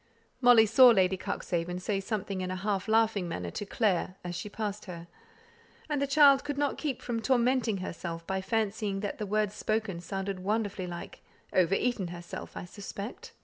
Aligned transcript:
Molly 0.41 0.65
saw 0.65 0.87
Lady 0.89 1.15
Cuxhaven 1.15 1.79
say 1.79 1.99
something 1.99 2.41
in 2.41 2.49
a 2.49 2.55
half 2.55 2.87
laughing 2.87 3.29
manner 3.29 3.51
to 3.51 3.67
"Clare," 3.67 4.15
as 4.23 4.33
she 4.33 4.49
passed 4.49 4.85
her; 4.85 5.05
and 5.91 6.01
the 6.01 6.07
child 6.07 6.43
could 6.43 6.57
not 6.57 6.79
keep 6.79 7.03
from 7.03 7.21
tormenting 7.21 7.77
herself 7.81 8.25
by 8.25 8.41
fancying 8.41 9.01
that 9.01 9.19
the 9.19 9.27
words 9.27 9.53
spoken 9.53 9.99
sounded 10.01 10.39
wonderfully 10.39 10.87
like 10.87 11.21
"Over 11.53 11.75
eaten 11.75 12.07
herself, 12.07 12.57
I 12.57 12.65
suspect." 12.65 13.33